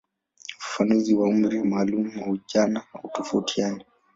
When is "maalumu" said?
1.63-2.21